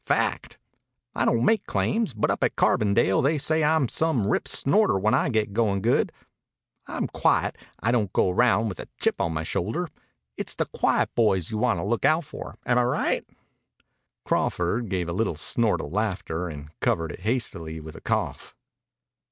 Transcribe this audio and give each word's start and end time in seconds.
Fact. 0.07 0.57
I 1.13 1.25
don't 1.25 1.45
make 1.45 1.67
claims, 1.67 2.15
but 2.15 2.31
up 2.31 2.43
at 2.43 2.55
Carbondale 2.55 3.21
they 3.21 3.37
say 3.37 3.63
I'm 3.63 3.87
some 3.87 4.25
rip 4.25 4.47
snorter 4.47 4.97
when 4.97 5.13
I 5.13 5.29
get 5.29 5.53
goin' 5.53 5.79
good. 5.79 6.11
I'm 6.87 7.05
quiet. 7.05 7.55
I 7.83 7.91
don't 7.91 8.11
go 8.11 8.31
around 8.31 8.67
with 8.69 8.79
a 8.79 8.87
chip 8.99 9.21
on 9.21 9.31
my 9.31 9.43
shoulder. 9.43 9.89
It's 10.37 10.55
the 10.55 10.65
quiet 10.65 11.13
boys 11.13 11.51
you 11.51 11.59
want 11.59 11.77
to 11.77 11.85
look 11.85 12.03
out 12.03 12.25
for. 12.25 12.57
Am 12.65 12.79
I 12.79 12.83
right?" 12.83 13.27
Crawford 14.25 14.89
gave 14.89 15.07
a 15.07 15.13
little 15.13 15.35
snort 15.35 15.81
of 15.81 15.91
laughter 15.91 16.47
and 16.49 16.69
covered 16.79 17.11
it 17.11 17.19
hastily 17.19 17.79
with 17.79 17.95
a 17.95 18.01
cough. 18.01 18.55